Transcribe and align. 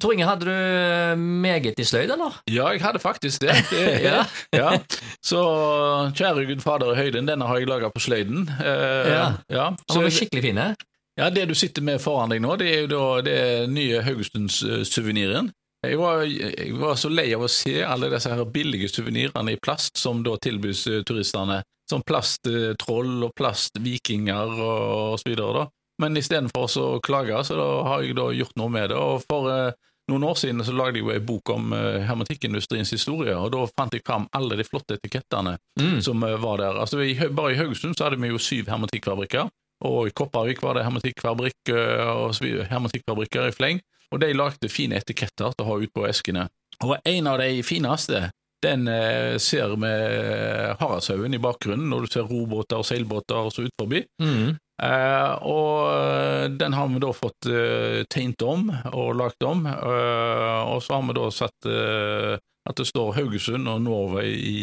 Tor 0.00 0.12
Inge, 0.12 0.26
hadde 0.28 0.44
du 0.44 0.52
eh, 0.52 1.16
meget 1.16 1.78
i 1.80 1.84
sløyd, 1.88 2.10
eller? 2.12 2.34
Ja, 2.50 2.66
jeg 2.74 2.82
hadde 2.84 2.98
faktisk 3.00 3.40
det. 3.40 3.54
det 3.70 3.84
ja. 4.08 4.24
ja. 4.52 4.72
Så 5.24 5.40
kjære 6.16 6.46
Gud 6.50 6.60
Fader 6.64 6.92
i 6.92 6.98
høyden, 7.00 7.28
denne 7.28 7.46
har 7.48 7.58
jeg 7.62 7.68
laga 7.70 7.88
på 7.94 8.02
sløyden. 8.04 8.44
Eh, 8.60 9.10
Ja. 9.12 9.26
ja. 9.50 9.70
Han 9.90 10.02
var 10.04 10.10
skikkelig 10.12 10.42
fine. 10.50 10.66
Ja, 11.16 11.30
Det 11.32 11.46
du 11.48 11.54
sitter 11.56 11.80
med 11.82 12.00
foran 12.04 12.28
deg 12.28 12.42
nå, 12.44 12.56
det 12.60 12.66
er 12.74 12.82
jo 12.84 12.88
da 12.92 13.04
det 13.24 13.38
nye 13.72 14.02
Haugesunds-suveniren. 14.04 15.48
Jeg, 15.86 15.98
var- 16.00 16.24
jeg 16.26 16.74
var 16.80 16.94
så 16.98 17.08
lei 17.12 17.28
av 17.36 17.44
å 17.46 17.48
se 17.52 17.78
alle 17.84 18.08
disse 18.10 18.28
her 18.32 18.44
billige 18.44 18.88
suvenirene 18.90 19.52
i 19.54 19.58
plast 19.62 19.96
som 20.00 20.22
da 20.26 20.36
tilbys 20.42 20.86
eh, 20.90 21.02
turistene. 21.06 21.62
Som 21.88 22.02
plasttroll 22.02 23.22
og 23.22 23.30
plastvikinger 23.38 24.56
og 24.58 25.20
så 25.20 25.28
videre. 25.28 25.52
da. 25.54 25.66
Men 26.02 26.16
istedenfor 26.16 26.68
å 26.82 26.86
klage, 27.00 27.38
så 27.48 27.56
har 27.86 28.02
jeg 28.04 28.16
da 28.18 28.30
gjort 28.36 28.56
noe 28.60 28.68
med 28.68 28.90
det. 28.92 28.96
Og 29.00 29.22
For 29.30 29.48
eh, 29.52 29.72
noen 30.12 30.24
år 30.28 30.34
siden 30.38 30.60
så 30.62 30.74
lagde 30.76 30.98
jeg 31.00 31.06
jo 31.06 31.14
en 31.14 31.24
bok 31.26 31.50
om 31.54 31.72
eh, 31.72 32.02
hermetikkindustriens 32.06 32.92
historie, 32.92 33.32
og 33.36 33.50
da 33.54 33.62
fant 33.72 33.94
jeg 33.96 34.04
fram 34.06 34.28
alle 34.36 34.58
de 34.60 34.64
flotte 34.68 34.98
etikettene 35.00 35.56
Mm. 35.80 36.00
som 36.04 36.22
eh, 36.22 36.36
var 36.40 36.58
der. 36.60 36.76
Altså, 36.80 37.00
i, 37.02 37.14
bare 37.30 37.52
i 37.54 37.56
Haugesund 37.58 37.96
så 37.96 38.04
hadde 38.10 38.20
vi 38.20 38.28
jo 38.28 38.38
syv 38.38 38.68
hermetikkfabrikker. 38.72 39.48
Og 39.84 40.08
i 40.08 40.12
Kopervik 40.16 40.62
var 40.64 40.74
det 40.78 40.84
hermetikkfabrikk 40.86 41.68
eh, 41.68 42.68
hermetikkfabrikker 42.70 43.48
i 43.48 43.52
fleng. 43.56 43.80
Og 44.12 44.20
de 44.22 44.30
lagde 44.36 44.68
fine 44.70 44.96
etiketter 45.00 45.50
til 45.52 45.64
å 45.64 45.68
ha 45.72 45.76
ut 45.82 45.92
på 45.92 46.06
eskene. 46.08 46.46
Og 46.84 46.94
en 47.02 47.26
av 47.26 47.40
de 47.42 47.62
fineste, 47.66 48.28
den 48.64 48.86
eh, 48.88 49.36
ser 49.42 49.74
vi 49.76 49.90
Haraldshaugen 50.80 51.34
i 51.34 51.40
bakgrunnen, 51.42 51.88
når 51.90 52.06
du 52.06 52.12
ser 52.14 52.28
robåter 52.30 52.80
og 52.80 52.86
seilbåter 52.88 53.36
og 53.48 53.52
så 53.52 53.66
ut 53.66 53.74
forbi. 53.80 54.04
Mm. 54.22 54.56
Eh, 54.82 55.32
og 55.48 55.88
eh, 55.88 56.48
den 56.52 56.74
har 56.76 56.88
vi 56.92 57.00
da 57.00 57.12
fått 57.16 57.48
eh, 57.48 58.02
tegnet 58.12 58.42
om 58.44 58.66
og 58.92 59.14
lagt 59.16 59.42
om, 59.46 59.64
eh, 59.64 60.60
og 60.68 60.82
så 60.84 60.98
har 60.98 61.06
vi 61.08 61.16
da 61.16 61.30
satt 61.32 61.68
at 62.66 62.80
det 62.80 62.84
står 62.88 63.12
Haugesund 63.14 63.68
og 63.70 63.78
Norway 63.84 64.32
i 64.34 64.56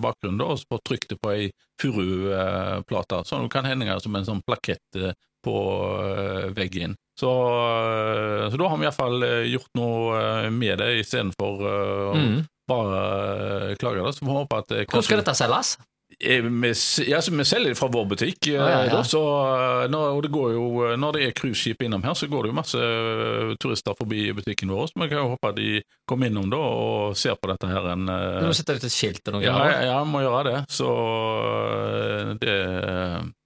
bakgrunnen, 0.00 0.38
da, 0.40 0.46
og 0.54 0.62
så 0.62 0.78
trykt 0.80 1.10
det 1.12 1.18
på 1.20 1.34
ei 1.34 1.50
furuplate, 1.82 3.18
så 3.28 3.42
det 3.42 3.50
kan 3.52 3.68
henge 3.68 3.98
som 4.00 4.16
en 4.16 4.24
sånn 4.24 4.40
plakett 4.48 4.96
på 5.44 5.56
veggen. 6.56 6.96
Så, 7.20 7.28
så 8.48 8.56
da 8.56 8.70
har 8.72 8.80
vi 8.80 8.88
iallfall 8.88 9.26
gjort 9.50 9.76
noe 9.76 10.48
med 10.56 10.80
det, 10.80 10.88
istedenfor 11.02 11.60
uh, 11.68 12.16
Mm. 12.16 12.46
bare 12.68 13.76
klage. 13.76 14.00
det, 14.06 14.12
Så 14.16 14.24
vi 14.24 14.32
håper 14.32 14.64
at 14.64 14.72
Hvor 14.88 15.04
skal 15.04 15.20
dette 15.20 15.36
selges? 15.36 15.76
Eh, 16.20 16.42
Vi, 16.42 16.72
ja, 17.06 17.20
så 17.22 17.30
vi 17.30 17.44
selger 17.46 17.70
det 17.70 17.78
fra 17.78 17.86
vår 17.94 18.06
butikk. 18.10 18.48
eh, 18.48 18.54
ja, 18.58 18.84
ja. 18.84 18.90
Da, 18.90 19.02
så 19.06 19.20
eh, 19.84 19.84
når, 19.92 20.22
det 20.24 20.30
går 20.34 20.52
jo, 20.56 20.64
eh, 20.88 20.96
når 20.98 21.12
det 21.14 21.22
er 21.28 21.36
cruiseskip 21.38 21.82
innom 21.86 22.02
her, 22.02 22.14
så 22.18 22.26
går 22.26 22.42
det 22.42 22.50
jo 22.50 22.56
masse 22.58 22.80
eh, 22.82 23.52
turister 23.62 23.94
forbi 23.94 24.32
butikken 24.34 24.72
vår. 24.74 24.88
Så 24.90 24.98
vi 24.98 25.08
kan 25.12 25.22
jo 25.22 25.28
håpe 25.36 25.52
at 25.52 25.56
de 25.60 25.82
kommer 26.10 26.26
innom 26.32 26.50
da 26.50 26.58
og 26.58 27.14
ser 27.16 27.38
på 27.38 27.52
dette 27.52 27.70
her. 27.70 27.86
En, 27.94 28.08
eh, 28.10 28.40
Du 28.42 28.48
må 28.50 28.56
sette 28.58 28.74
ut 28.74 28.84
et 28.90 28.90
skilt 28.96 29.22
eller 29.28 29.38
noe. 29.38 29.46
ja, 29.46 29.54
vi 29.62 29.70
ja, 29.76 29.80
ja, 29.92 29.98
må 30.04 30.24
gjøre 30.26 30.44
det. 30.50 30.58
Så 30.74 30.90
eh, 30.90 32.34
det, 32.42 32.56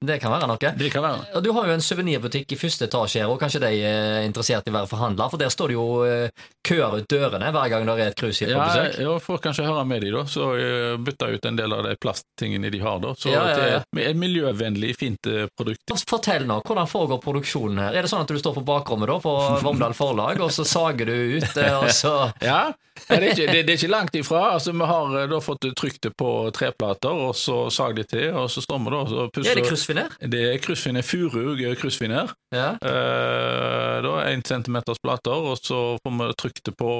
Det 0.00 0.16
kan 0.22 0.32
være 0.32 0.46
noe. 0.48 0.56
det 0.80 0.88
kan 0.94 1.02
være. 1.04 1.24
Og 1.36 1.42
Du 1.44 1.50
har 1.52 1.66
jo 1.68 1.72
en 1.76 1.82
suvenirbutikk 1.84 2.54
i 2.54 2.56
første 2.56 2.86
etasje, 2.88 3.20
her, 3.20 3.28
og 3.28 3.36
kanskje 3.42 3.60
de 3.60 3.68
er 3.84 4.22
interessert 4.24 4.64
i 4.64 4.72
å 4.72 4.76
være 4.78 4.88
forhandler? 4.88 5.28
For 5.28 5.36
der 5.42 5.52
står 5.52 5.68
det 5.68 5.76
jo 5.76 5.84
eh, 6.08 6.46
køer 6.64 6.96
ut 7.02 7.08
dørene 7.10 7.50
hver 7.52 7.68
gang 7.68 7.84
det 7.84 7.96
er 7.98 8.12
et 8.14 8.16
cruiseskip 8.16 8.48
på 8.48 8.56
Ja, 8.56 8.64
besøk. 8.70 8.96
ja, 9.04 9.18
får 9.26 9.42
kanskje 9.44 9.66
høre 9.68 9.84
med 9.84 10.00
de 10.06 10.14
da, 10.14 10.22
så 10.24 10.46
eh, 10.56 10.96
bytter 11.04 11.28
jeg 11.34 11.42
ut 11.42 11.48
en 11.50 11.60
del 11.60 11.76
av 11.76 11.84
de 11.84 11.94
plasttingene 12.00 12.72
de 12.72 12.80
har 12.80 12.98
da. 13.04 13.12
Så 13.20 13.28
Ja, 13.28 13.44
ja, 13.52 13.68
ja. 13.74 13.82
til 13.92 14.06
et 14.08 14.16
miljøvennlig, 14.24 14.94
fint 14.96 15.28
eh, 15.28 15.44
produkt. 15.52 15.92
Fortell 16.08 16.46
nå, 16.48 16.62
hvordan 16.64 16.88
foregår 16.88 17.20
produksjonen 17.20 17.82
her? 17.84 17.92
Er 18.00 18.08
det 18.08 18.12
sånn 18.14 18.24
at 18.24 18.32
du 18.32 18.40
står 18.40 18.56
på 18.56 18.64
bakrommet 18.72 19.12
da, 19.12 19.18
på 19.20 19.36
Vomdal 19.68 19.92
forlag, 19.98 20.40
og 20.40 20.48
så 20.56 20.64
sager 20.64 21.12
du 21.12 21.16
ut, 21.36 21.56
eh, 21.60 21.76
og 21.76 21.92
så 21.92 22.14
Ja, 22.50 22.70
det, 23.06 23.16
er 23.16 23.28
ikke, 23.30 23.46
det, 23.52 23.60
det 23.68 23.72
er 23.74 23.78
ikke 23.78 23.92
langt 23.92 24.16
ifra. 24.16 24.40
Altså, 24.56 24.72
Vi 24.76 24.88
har 24.94 25.14
eh, 25.22 25.28
da 25.28 25.44
fått 25.44 25.68
trykt 25.76 26.02
det 26.08 26.14
på 26.16 26.32
treplater, 26.56 27.12
og 27.28 27.36
så 27.36 27.66
sag 27.72 27.96
det 28.00 28.08
til, 28.16 28.30
og 28.32 28.48
så 28.52 28.64
står 28.64 28.80
vi 28.88 28.96
da 28.96 29.04
og 29.04 29.32
pusser. 29.36 29.89
Er 29.90 29.94
det 29.94 30.06
kryssfiner? 30.06 30.30
Det 30.30 30.40
er 30.46 30.58
kryssfiner, 30.62 31.02
furu 31.02 31.74
kryssfiner. 31.80 32.32
Ja. 32.54 32.70
Eh, 32.78 33.96
da 34.04 34.14
en 34.30 34.42
centimeters 34.42 34.98
plater, 35.02 35.32
og 35.50 35.58
så 35.58 35.98
får 36.02 36.16
vi 36.18 36.32
trykt 36.38 36.64
det 36.64 36.76
på, 36.78 36.92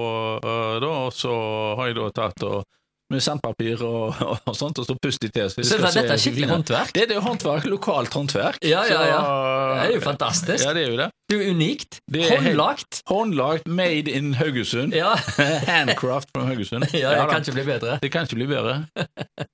eh, 0.42 0.76
da, 0.82 0.92
og 1.06 1.12
så 1.12 1.32
har 1.78 1.90
jeg 1.90 1.96
da 2.00 2.10
tatt 2.10 2.42
og 2.42 2.64
med 3.10 3.22
sandpapir 3.24 3.80
og, 3.82 4.14
og 4.48 4.56
sånt, 4.56 4.78
og 4.78 4.86
så 4.86 4.94
pusset 5.02 5.26
de 5.26 5.30
til. 5.34 5.50
Så, 5.50 5.62
de 5.62 5.66
Så 5.66 5.78
dette 5.82 6.14
er 6.14 6.20
skikkelig 6.20 6.46
fine. 6.46 6.56
håndverk? 6.56 6.92
Det, 6.94 7.06
det 7.08 7.16
er 7.16 7.18
jo 7.18 7.24
håndverk, 7.26 7.66
lokalt 7.70 8.14
håndverk. 8.14 8.60
Ja, 8.62 8.84
ja, 8.86 9.00
ja. 9.08 9.20
Det 9.80 9.88
er 9.88 9.96
jo 9.96 10.04
fantastisk. 10.04 10.64
Ja, 10.64 10.74
det 10.76 10.84
er 10.86 10.94
jo 10.94 11.00
det. 11.00 11.08
Det 11.30 11.36
er 11.36 11.42
jo 11.42 11.54
unikt. 11.54 12.00
Det 12.10 12.22
er 12.26 12.30
Håndlagt. 12.36 13.02
Håndlagt, 13.06 13.66
made 13.66 14.10
in 14.10 14.34
Haugesund. 14.34 14.94
Ja. 14.94 15.12
Handcraft 15.70 16.30
fra 16.34 16.46
Haugesund. 16.46 16.86
ja, 16.94 17.10
det 17.10 17.18
ja, 17.18 17.26
kan 17.30 17.44
ikke 17.44 17.58
bli 17.58 17.66
bedre. 17.68 17.98
Det 18.02 18.10
kan 18.14 18.26
ikke 18.26 18.40
bli 18.40 18.48
bedre. 18.50 18.80